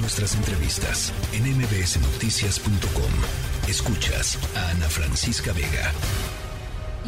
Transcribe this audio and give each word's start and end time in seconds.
Nuestras 0.00 0.36
entrevistas 0.36 1.12
en 1.34 1.42
mbsnoticias.com. 1.56 3.68
Escuchas 3.68 4.38
a 4.56 4.70
Ana 4.70 4.86
Francisca 4.86 5.52
Vega. 5.52 5.90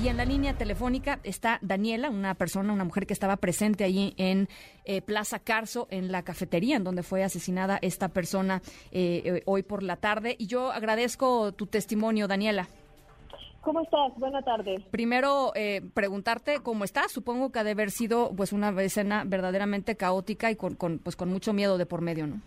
Y 0.02 0.08
en 0.08 0.16
la 0.16 0.24
línea 0.24 0.58
telefónica 0.58 1.20
está 1.22 1.60
Daniela, 1.62 2.10
una 2.10 2.34
persona, 2.34 2.72
una 2.72 2.82
mujer 2.82 3.06
que 3.06 3.12
estaba 3.12 3.36
presente 3.36 3.84
allí 3.84 4.12
en 4.16 4.48
eh, 4.84 5.02
Plaza 5.02 5.38
Carso, 5.38 5.86
en 5.90 6.10
la 6.10 6.24
cafetería 6.24 6.76
en 6.76 6.82
donde 6.82 7.04
fue 7.04 7.22
asesinada 7.22 7.78
esta 7.80 8.08
persona 8.08 8.60
eh, 8.90 9.22
eh, 9.24 9.42
hoy 9.46 9.62
por 9.62 9.84
la 9.84 9.94
tarde. 9.94 10.34
Y 10.36 10.48
yo 10.48 10.72
agradezco 10.72 11.52
tu 11.52 11.68
testimonio, 11.68 12.26
Daniela. 12.26 12.66
¿Cómo 13.60 13.82
estás? 13.82 14.12
Buenas 14.16 14.44
tardes. 14.44 14.82
Primero, 14.90 15.52
preguntarte 15.94 16.58
cómo 16.60 16.82
estás. 16.82 17.12
Supongo 17.12 17.52
que 17.52 17.60
ha 17.60 17.64
de 17.64 17.72
haber 17.72 17.92
sido 17.92 18.32
pues 18.34 18.52
una 18.52 18.70
escena 18.82 19.22
verdaderamente 19.24 19.96
caótica 19.96 20.50
y 20.50 20.56
con, 20.56 20.74
con, 20.74 20.98
pues, 20.98 21.14
con 21.14 21.28
mucho 21.28 21.52
miedo 21.52 21.78
de 21.78 21.86
por 21.86 22.00
medio, 22.00 22.26
¿no? 22.26 22.40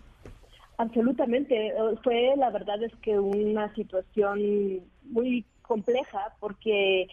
Absolutamente. 0.76 1.72
Fue, 2.02 2.34
la 2.36 2.50
verdad 2.50 2.82
es 2.82 2.94
que 2.96 3.18
una 3.18 3.72
situación 3.74 4.80
muy 5.04 5.44
compleja 5.62 6.34
porque 6.40 7.08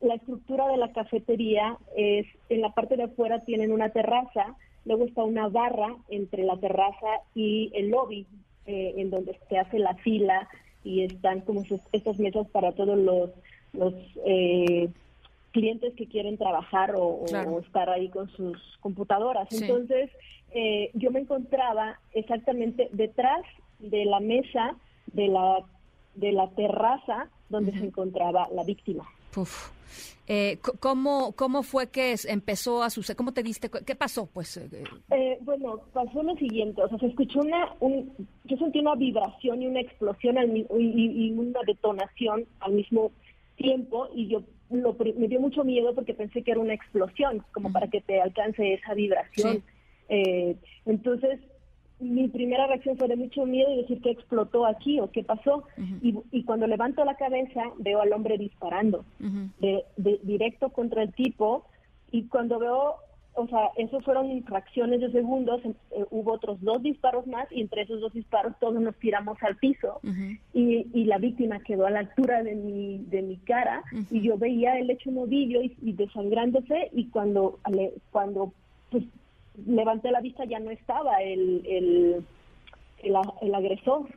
la 0.00 0.14
estructura 0.14 0.68
de 0.68 0.76
la 0.76 0.92
cafetería 0.92 1.76
es, 1.96 2.26
en 2.48 2.60
la 2.60 2.70
parte 2.70 2.96
de 2.96 3.04
afuera 3.04 3.40
tienen 3.44 3.72
una 3.72 3.90
terraza, 3.90 4.56
luego 4.84 5.04
está 5.04 5.24
una 5.24 5.48
barra 5.48 5.96
entre 6.08 6.44
la 6.44 6.56
terraza 6.56 7.20
y 7.34 7.70
el 7.74 7.90
lobby, 7.90 8.26
eh, 8.66 8.94
en 8.96 9.10
donde 9.10 9.38
se 9.48 9.58
hace 9.58 9.78
la 9.78 9.94
fila 9.96 10.48
y 10.84 11.04
están 11.04 11.40
como 11.40 11.64
estas 11.92 12.18
mesas 12.18 12.46
para 12.48 12.72
todos 12.72 12.98
los, 12.98 13.30
los 13.72 13.94
eh, 14.24 14.88
clientes 15.52 15.94
que 15.94 16.06
quieren 16.06 16.38
trabajar 16.38 16.94
o, 16.96 17.24
estar 17.64 17.90
ahí 17.90 18.08
con 18.08 18.28
sus 18.30 18.58
computadoras. 18.80 19.48
Entonces, 19.52 20.10
eh, 20.52 20.90
yo 20.94 21.10
me 21.10 21.20
encontraba 21.20 22.00
exactamente 22.12 22.88
detrás 22.92 23.42
de 23.78 24.04
la 24.04 24.20
mesa 24.20 24.76
de 25.12 25.28
la, 25.28 25.58
de 26.14 26.32
la 26.32 26.48
terraza 26.50 27.28
donde 27.48 27.72
se 27.72 27.84
encontraba 27.84 28.48
la 28.52 28.64
víctima. 28.64 29.04
Eh, 30.28 30.58
¿cómo, 30.78 31.32
¿Cómo 31.32 31.62
fue 31.62 31.90
que 31.90 32.14
empezó 32.28 32.82
a 32.82 32.90
suceder? 32.90 33.16
¿Cómo 33.16 33.32
te 33.32 33.42
diste? 33.42 33.68
¿Qué 33.68 33.94
pasó? 33.96 34.26
Pues, 34.32 34.56
eh, 34.56 34.84
eh, 35.10 35.38
bueno, 35.42 35.80
pasó 35.92 36.22
lo 36.22 36.34
siguiente, 36.36 36.80
o 36.80 36.88
sea, 36.88 36.98
se 36.98 37.06
escuchó 37.06 37.40
una, 37.40 37.74
un, 37.80 38.12
yo 38.44 38.56
sentí 38.56 38.78
una 38.78 38.94
vibración 38.94 39.62
y 39.62 39.66
una 39.66 39.80
explosión 39.80 40.36
y, 40.56 40.66
y, 40.78 41.32
una 41.32 41.60
detonación 41.66 42.46
al 42.60 42.72
mismo 42.72 43.10
tiempo 43.56 44.08
y 44.14 44.28
yo 44.28 44.42
lo, 44.72 44.96
me 45.16 45.28
dio 45.28 45.40
mucho 45.40 45.64
miedo 45.64 45.94
porque 45.94 46.14
pensé 46.14 46.42
que 46.42 46.52
era 46.52 46.60
una 46.60 46.74
explosión, 46.74 47.44
como 47.52 47.72
para 47.72 47.88
que 47.88 48.00
te 48.00 48.20
alcance 48.20 48.74
esa 48.74 48.94
vibración. 48.94 49.62
entonces 50.86 51.40
mi 52.02 52.28
primera 52.28 52.66
reacción 52.66 52.98
fue 52.98 53.08
de 53.08 53.16
mucho 53.16 53.46
miedo 53.46 53.72
y 53.72 53.82
decir 53.82 54.00
qué 54.02 54.10
explotó 54.10 54.66
aquí 54.66 55.00
o 55.00 55.10
qué 55.10 55.22
pasó. 55.22 55.64
y, 56.02 56.44
cuando 56.44 56.66
levanto 56.66 57.04
la 57.04 57.16
cabeza 57.16 57.62
veo 57.78 58.00
al 58.00 58.12
hombre 58.12 58.36
disparando 58.38 59.04
de, 59.60 59.84
directo 60.22 60.70
contra 60.70 61.02
el 61.02 61.12
tipo 61.12 61.64
y 62.10 62.24
cuando 62.24 62.58
veo, 62.58 62.96
o 63.34 63.46
sea, 63.46 63.70
eso 63.76 64.00
fueron 64.00 64.42
fracciones 64.44 65.00
de 65.00 65.10
segundos, 65.10 65.62
eh, 65.64 66.04
hubo 66.10 66.32
otros 66.32 66.60
dos 66.60 66.82
disparos 66.82 67.26
más 67.26 67.50
y 67.50 67.62
entre 67.62 67.82
esos 67.82 68.00
dos 68.00 68.12
disparos 68.12 68.52
todos 68.60 68.80
nos 68.80 68.94
tiramos 68.96 69.42
al 69.42 69.56
piso 69.56 70.00
y, 70.52 70.86
y, 70.92 71.04
la 71.04 71.18
víctima 71.18 71.60
quedó 71.60 71.86
a 71.86 71.90
la 71.90 72.00
altura 72.00 72.42
de 72.42 72.54
mi, 72.54 72.98
de 73.08 73.22
mi 73.22 73.36
cara 73.38 73.82
y 74.10 74.20
yo 74.20 74.36
veía 74.36 74.78
el 74.78 74.90
hecho 74.90 75.10
novillo 75.10 75.62
y, 75.62 75.74
y 75.80 75.92
desangrándose 75.92 76.90
y 76.92 77.08
cuando, 77.08 77.58
cuando 78.10 78.52
pues, 78.90 79.04
levanté 79.66 80.10
la 80.10 80.20
vista 80.20 80.44
ya 80.44 80.58
no 80.58 80.70
estaba 80.70 81.22
el, 81.22 81.62
el, 81.66 82.24
el, 83.02 83.54
agresor. 83.54 84.08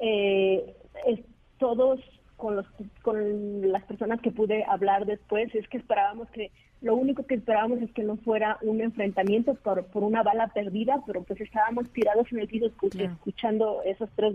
Eh, 0.00 0.74
todos 1.58 2.00
con, 2.36 2.56
los, 2.56 2.66
con 3.02 3.70
las 3.70 3.84
personas 3.84 4.20
que 4.20 4.30
pude 4.30 4.64
hablar 4.64 5.06
después 5.06 5.54
es 5.54 5.68
que 5.68 5.78
esperábamos 5.78 6.28
que, 6.30 6.50
lo 6.82 6.94
único 6.94 7.26
que 7.26 7.36
esperábamos 7.36 7.80
es 7.80 7.90
que 7.92 8.02
no 8.02 8.16
fuera 8.18 8.58
un 8.62 8.80
enfrentamiento 8.80 9.54
por, 9.54 9.86
por 9.86 10.02
una 10.02 10.22
bala 10.22 10.48
perdida, 10.48 11.02
pero 11.06 11.22
pues 11.22 11.40
estábamos 11.40 11.90
tirados 11.90 12.30
en 12.32 12.40
el 12.40 12.48
piso 12.48 12.66
escuchando 12.66 13.82
esos 13.84 14.10
tres, 14.14 14.34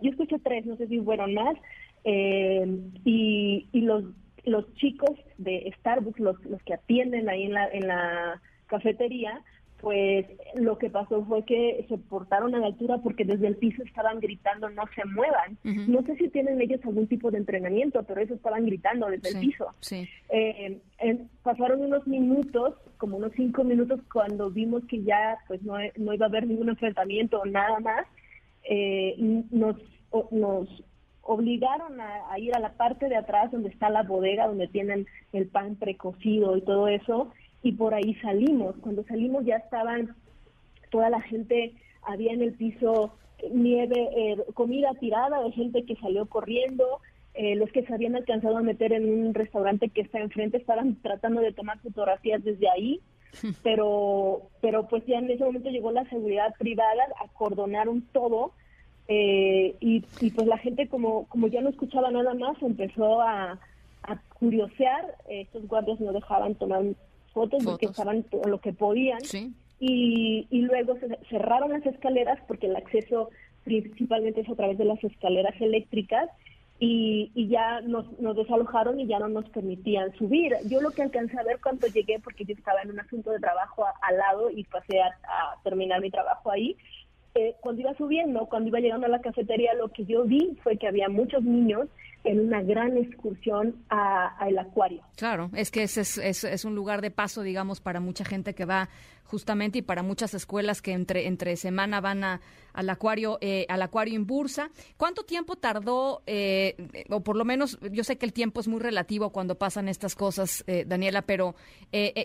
yo 0.00 0.10
escuché 0.10 0.38
tres, 0.38 0.66
no 0.66 0.76
sé 0.76 0.86
si 0.86 1.00
fueron 1.00 1.34
más, 1.34 1.56
eh, 2.04 2.66
y, 3.04 3.68
y 3.72 3.80
los 3.80 4.04
los 4.46 4.72
chicos 4.74 5.10
de 5.38 5.72
Starbucks, 5.78 6.20
los, 6.20 6.42
los 6.44 6.62
que 6.62 6.74
atienden 6.74 7.28
ahí 7.28 7.42
en 7.42 7.52
la, 7.52 7.68
en 7.68 7.88
la 7.88 8.40
cafetería, 8.66 9.42
pues 9.80 10.26
lo 10.54 10.78
que 10.78 10.88
pasó 10.88 11.24
fue 11.26 11.44
que 11.44 11.84
se 11.88 11.98
portaron 11.98 12.54
a 12.54 12.58
la 12.58 12.66
altura 12.66 12.98
porque 12.98 13.24
desde 13.24 13.46
el 13.46 13.56
piso 13.56 13.82
estaban 13.82 14.20
gritando 14.20 14.70
no 14.70 14.84
se 14.94 15.04
muevan. 15.04 15.58
No 15.64 16.02
sé 16.02 16.16
si 16.16 16.28
tienen 16.28 16.60
ellos 16.60 16.80
algún 16.84 17.06
tipo 17.06 17.30
de 17.30 17.38
entrenamiento, 17.38 18.02
pero 18.04 18.20
eso 18.20 18.34
estaban 18.34 18.64
gritando 18.64 19.06
desde 19.08 19.30
el 19.30 19.40
piso. 19.40 19.66
Eh, 20.30 20.80
pasaron 21.42 21.82
unos 21.82 22.06
minutos, 22.06 22.74
como 22.96 23.18
unos 23.18 23.32
cinco 23.36 23.64
minutos, 23.64 24.00
cuando 24.12 24.50
vimos 24.50 24.84
que 24.86 25.02
ya 25.02 25.38
pues 25.46 25.62
no, 25.62 25.74
no 25.96 26.14
iba 26.14 26.26
a 26.26 26.28
haber 26.28 26.46
ningún 26.46 26.70
enfrentamiento 26.70 27.40
o 27.40 27.46
nada 27.46 27.78
más, 27.80 28.06
eh, 28.68 29.14
nos, 29.50 29.76
nos 30.30 30.68
obligaron 31.22 32.00
a, 32.00 32.32
a 32.32 32.38
ir 32.38 32.54
a 32.56 32.60
la 32.60 32.72
parte 32.72 33.08
de 33.08 33.16
atrás 33.16 33.50
donde 33.50 33.68
está 33.68 33.90
la 33.90 34.04
bodega, 34.04 34.46
donde 34.46 34.68
tienen 34.68 35.06
el 35.32 35.48
pan 35.48 35.76
precocido 35.76 36.56
y 36.56 36.62
todo 36.62 36.88
eso, 36.88 37.32
y 37.66 37.72
por 37.72 37.94
ahí 37.94 38.14
salimos. 38.22 38.76
Cuando 38.80 39.02
salimos 39.04 39.44
ya 39.44 39.56
estaban 39.56 40.14
toda 40.90 41.10
la 41.10 41.20
gente, 41.20 41.74
había 42.02 42.32
en 42.32 42.42
el 42.42 42.52
piso 42.52 43.12
nieve, 43.52 44.08
eh, 44.16 44.36
comida 44.54 44.92
tirada 45.00 45.42
de 45.42 45.50
gente 45.50 45.84
que 45.84 45.96
salió 45.96 46.26
corriendo. 46.26 47.00
Eh, 47.34 47.56
los 47.56 47.70
que 47.72 47.84
se 47.84 47.92
habían 47.92 48.14
alcanzado 48.14 48.56
a 48.56 48.62
meter 48.62 48.92
en 48.92 49.26
un 49.26 49.34
restaurante 49.34 49.88
que 49.88 50.00
está 50.00 50.20
enfrente 50.20 50.58
estaban 50.58 50.94
tratando 51.02 51.40
de 51.40 51.52
tomar 51.52 51.78
fotografías 51.80 52.42
desde 52.44 52.70
ahí, 52.70 53.00
pero, 53.62 54.42
pero 54.62 54.86
pues 54.86 55.04
ya 55.06 55.18
en 55.18 55.30
ese 55.30 55.44
momento 55.44 55.68
llegó 55.68 55.90
la 55.90 56.08
seguridad 56.08 56.54
privada, 56.58 57.02
acordonaron 57.22 58.02
todo 58.12 58.52
eh, 59.08 59.74
y, 59.80 60.00
pues 60.30 60.46
la 60.46 60.56
gente 60.56 60.88
como, 60.88 61.26
como 61.26 61.48
ya 61.48 61.60
no 61.60 61.68
escuchaba 61.68 62.10
nada 62.10 62.32
más 62.32 62.56
empezó 62.62 63.20
a, 63.20 63.58
a 64.04 64.20
curiosear, 64.38 65.16
estos 65.28 65.66
guardias 65.68 66.00
no 66.00 66.12
dejaban 66.12 66.54
tomar 66.54 66.84
fotos, 67.36 67.78
que 67.78 67.86
estaban 67.86 68.24
lo 68.46 68.60
que 68.60 68.72
podían. 68.72 69.18
Y, 69.78 70.46
y 70.50 70.60
luego 70.62 70.96
se 70.98 71.18
cerraron 71.28 71.70
las 71.70 71.84
escaleras 71.84 72.38
porque 72.48 72.66
el 72.66 72.76
acceso 72.76 73.28
principalmente 73.62 74.40
es 74.40 74.48
a 74.48 74.54
través 74.54 74.78
de 74.78 74.86
las 74.86 75.04
escaleras 75.04 75.54
eléctricas 75.60 76.30
y, 76.78 77.30
y 77.34 77.48
ya 77.48 77.82
nos, 77.82 78.06
nos, 78.20 78.36
desalojaron 78.36 78.98
y 79.00 79.06
ya 79.06 79.18
no 79.18 79.28
nos 79.28 79.48
permitían 79.50 80.16
subir. 80.16 80.54
Yo 80.66 80.80
lo 80.80 80.90
que 80.90 81.02
alcancé 81.02 81.38
a 81.38 81.42
ver 81.42 81.58
cuando 81.62 81.86
llegué, 81.88 82.18
porque 82.20 82.44
yo 82.44 82.54
estaba 82.54 82.80
en 82.82 82.90
un 82.90 83.00
asunto 83.00 83.30
de 83.30 83.38
trabajo 83.38 83.84
al 84.02 84.16
lado 84.16 84.50
y 84.50 84.64
pasé 84.64 85.00
a, 85.00 85.10
terminar 85.62 86.00
mi 86.00 86.10
trabajo 86.10 86.50
ahí, 86.50 86.76
eh, 87.36 87.54
cuando 87.60 87.82
iba 87.82 87.94
subiendo, 87.94 88.46
cuando 88.46 88.68
iba 88.68 88.80
llegando 88.80 89.06
a 89.06 89.10
la 89.10 89.20
cafetería, 89.20 89.74
lo 89.74 89.88
que 89.88 90.04
yo 90.06 90.24
vi 90.24 90.56
fue 90.62 90.78
que 90.78 90.88
había 90.88 91.08
muchos 91.08 91.42
niños 91.42 91.88
en 92.24 92.40
una 92.40 92.62
gran 92.62 92.96
excursión 92.96 93.76
al 93.88 94.58
acuario. 94.58 95.02
Claro, 95.16 95.50
es 95.54 95.70
que 95.70 95.84
ese 95.84 96.00
es, 96.00 96.18
es, 96.18 96.44
es, 96.44 96.64
un 96.64 96.74
lugar 96.74 97.00
de 97.00 97.10
paso, 97.10 97.42
digamos, 97.42 97.80
para 97.80 98.00
mucha 98.00 98.24
gente 98.24 98.54
que 98.54 98.64
va 98.64 98.88
justamente 99.26 99.78
y 99.78 99.82
para 99.82 100.02
muchas 100.02 100.34
escuelas 100.34 100.82
que 100.82 100.92
entre, 100.92 101.26
entre 101.26 101.56
semana 101.56 102.00
van 102.00 102.24
a, 102.24 102.40
al 102.72 102.90
acuario 102.90 103.38
eh, 103.40 103.66
al 103.68 103.82
acuario 103.82 104.14
en 104.14 104.26
Bursa. 104.26 104.70
¿Cuánto 104.96 105.24
tiempo 105.24 105.56
tardó, 105.56 106.22
eh, 106.26 106.76
o 107.10 107.20
por 107.20 107.36
lo 107.36 107.44
menos, 107.44 107.78
yo 107.92 108.04
sé 108.04 108.16
que 108.18 108.26
el 108.26 108.32
tiempo 108.32 108.60
es 108.60 108.68
muy 108.68 108.80
relativo 108.80 109.30
cuando 109.30 109.56
pasan 109.56 109.88
estas 109.88 110.14
cosas, 110.14 110.64
eh, 110.66 110.84
Daniela, 110.86 111.22
pero 111.22 111.54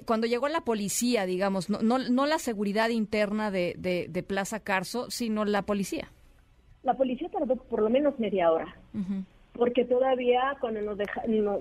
cuando 0.06 0.28
llegó 0.28 0.48
la 0.50 0.62
policía, 0.62 1.26
digamos, 1.26 1.70
no, 1.70 1.80
no, 1.82 1.98
no 1.98 2.26
la 2.26 2.40
seguridad 2.40 2.90
interna 2.90 3.52
de, 3.52 3.76
de, 3.78 4.24
Plaza 4.24 4.60
Carso, 4.60 5.10
sino 5.10 5.46
la 5.46 5.64
policía? 5.64 6.10
La 6.84 6.94
policía 6.94 7.30
tardó 7.30 7.56
por 7.56 7.82
lo 7.82 7.90
menos 7.90 8.20
media 8.20 8.52
hora 8.52 8.76
porque 9.54 9.86
todavía 9.86 10.58
cuando 10.60 10.82
nos, 10.82 10.98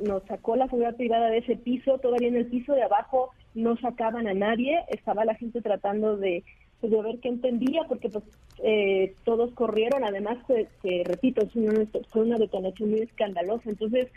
nos 0.02 0.22
sacó 0.24 0.56
la 0.56 0.66
seguridad 0.66 0.96
privada 0.96 1.28
de 1.30 1.38
ese 1.38 1.56
piso, 1.56 1.98
todavía 1.98 2.28
en 2.28 2.36
el 2.36 2.46
piso 2.46 2.72
de 2.72 2.82
abajo 2.82 3.30
no 3.54 3.76
sacaban 3.76 4.26
a 4.26 4.34
nadie, 4.34 4.80
estaba 4.88 5.24
la 5.24 5.34
gente 5.34 5.60
tratando 5.60 6.16
de, 6.16 6.44
pues, 6.80 6.92
de 6.92 7.02
ver 7.02 7.18
qué 7.20 7.28
entendía, 7.28 7.84
porque 7.88 8.08
pues 8.08 8.24
eh, 8.62 9.14
todos 9.24 9.52
corrieron, 9.52 10.04
además, 10.04 10.38
que, 10.82 11.04
repito, 11.04 11.42
fue 12.08 12.22
una 12.22 12.38
detonación 12.38 12.90
muy 12.90 13.00
escandalosa, 13.00 13.70
entonces 13.70 14.08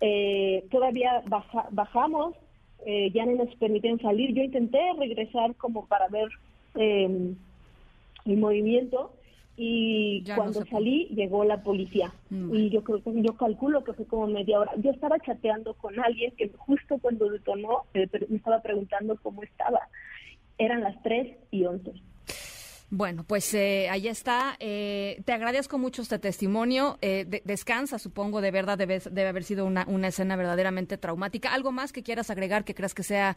eh, 0.00 0.64
todavía 0.70 1.22
bajamos, 1.70 2.34
eh, 2.86 3.10
ya 3.12 3.26
no 3.26 3.44
nos 3.44 3.54
permitían 3.56 4.00
salir, 4.00 4.34
yo 4.34 4.42
intenté 4.42 4.80
regresar 4.98 5.54
como 5.56 5.86
para 5.86 6.08
ver 6.08 6.28
el 6.74 7.36
movimiento, 8.24 9.12
y 9.60 10.22
cuando 10.36 10.64
salí 10.66 11.08
llegó 11.08 11.44
la 11.44 11.64
policía 11.64 12.12
mm. 12.30 12.54
y 12.54 12.70
yo 12.70 12.84
creo 12.84 13.02
que 13.02 13.10
yo 13.16 13.36
calculo 13.36 13.82
que 13.82 13.92
fue 13.92 14.06
como 14.06 14.28
media 14.28 14.60
hora 14.60 14.70
yo 14.76 14.92
estaba 14.92 15.18
chateando 15.18 15.74
con 15.74 15.98
alguien 15.98 16.30
que 16.36 16.48
justo 16.56 16.98
cuando 16.98 17.28
detonó 17.28 17.82
me 17.92 18.36
estaba 18.36 18.62
preguntando 18.62 19.18
cómo 19.20 19.42
estaba 19.42 19.80
eran 20.58 20.82
las 20.82 21.02
3 21.02 21.36
y 21.50 21.64
11 21.64 21.92
Bueno, 22.90 23.22
pues 23.22 23.52
eh, 23.52 23.88
ahí 23.90 24.08
está. 24.08 24.56
Eh, 24.60 25.20
te 25.26 25.32
agradezco 25.32 25.76
mucho 25.76 26.02
este 26.02 26.18
testimonio. 26.18 26.96
Eh, 27.02 27.42
descansa, 27.44 27.98
supongo, 27.98 28.40
de 28.40 28.50
verdad 28.50 28.78
debe, 28.78 28.98
debe 28.98 29.28
haber 29.28 29.44
sido 29.44 29.66
una, 29.66 29.84
una, 29.88 30.08
escena 30.08 30.36
verdaderamente 30.36 30.96
traumática. 30.96 31.52
¿Algo 31.52 31.70
más 31.70 31.92
que 31.92 32.02
quieras 32.02 32.30
agregar 32.30 32.64
que 32.64 32.74
creas 32.74 32.94
que 32.94 33.02
sea 33.02 33.36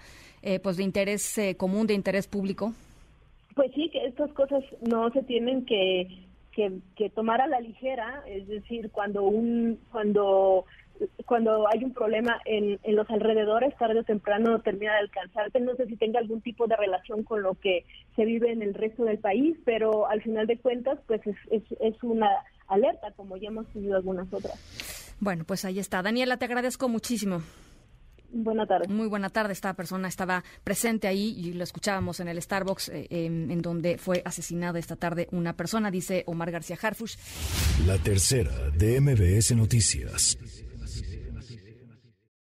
pues 0.63 0.77
de 0.77 0.83
interés 0.83 1.39
común, 1.57 1.85
de 1.85 1.95
interés 1.95 2.27
público? 2.27 2.73
Pues 3.55 3.71
sí, 3.73 3.89
que 3.89 4.05
estas 4.05 4.31
cosas 4.33 4.63
no 4.81 5.09
se 5.11 5.23
tienen 5.23 5.65
que, 5.65 6.07
que, 6.51 6.79
que 6.95 7.09
tomar 7.09 7.41
a 7.41 7.47
la 7.47 7.59
ligera. 7.59 8.23
Es 8.27 8.47
decir, 8.47 8.89
cuando 8.91 9.23
un 9.23 9.79
cuando 9.91 10.65
cuando 11.25 11.67
hay 11.67 11.83
un 11.83 11.93
problema 11.93 12.39
en, 12.45 12.79
en, 12.83 12.95
los 12.95 13.09
alrededores, 13.09 13.75
tarde 13.77 13.99
o 13.99 14.03
temprano 14.03 14.59
termina 14.59 14.93
de 14.93 14.99
alcanzarte. 14.99 15.59
No 15.59 15.75
sé 15.75 15.87
si 15.87 15.95
tenga 15.95 16.19
algún 16.19 16.41
tipo 16.41 16.67
de 16.67 16.75
relación 16.75 17.23
con 17.23 17.41
lo 17.41 17.55
que 17.55 17.85
se 18.15 18.25
vive 18.25 18.51
en 18.51 18.61
el 18.61 18.73
resto 18.73 19.03
del 19.03 19.17
país, 19.17 19.57
pero 19.65 20.07
al 20.07 20.21
final 20.21 20.47
de 20.47 20.57
cuentas, 20.59 20.99
pues 21.07 21.25
es, 21.25 21.35
es, 21.49 21.63
es 21.79 22.03
una 22.03 22.29
alerta, 22.67 23.11
como 23.15 23.37
ya 23.37 23.49
hemos 23.49 23.67
tenido 23.67 23.95
algunas 23.95 24.31
otras. 24.31 24.55
Bueno, 25.19 25.43
pues 25.45 25.65
ahí 25.65 25.79
está. 25.79 26.01
Daniela, 26.01 26.37
te 26.37 26.45
agradezco 26.45 26.89
muchísimo. 26.89 27.41
Buena 28.33 28.65
tarde. 28.65 28.87
Muy 28.87 29.07
buena 29.07 29.29
tarde. 29.29 29.53
Esta 29.53 29.73
persona 29.73 30.07
estaba 30.07 30.43
presente 30.63 31.07
ahí 31.07 31.35
y 31.37 31.53
lo 31.53 31.63
escuchábamos 31.63 32.19
en 32.19 32.29
el 32.29 32.41
Starbucks, 32.41 32.89
eh, 32.89 33.07
en, 33.09 33.61
donde 33.61 33.97
fue 33.97 34.21
asesinada 34.25 34.79
esta 34.79 34.95
tarde 34.95 35.27
una 35.31 35.53
persona, 35.53 35.91
dice 35.91 36.23
Omar 36.27 36.51
García 36.51 36.77
Harfush. 36.81 37.15
La 37.85 37.97
tercera 37.97 38.69
de 38.71 39.01
MBS 39.01 39.55
Noticias. 39.55 40.37